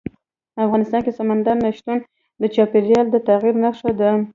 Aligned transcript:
افغانستان 0.65 0.99
کې 1.05 1.17
سمندر 1.19 1.55
نه 1.63 1.69
شتون 1.77 1.97
د 2.41 2.43
چاپېریال 2.55 3.05
د 3.11 3.15
تغیر 3.27 3.55
نښه 3.63 3.91
ده. 3.99 4.11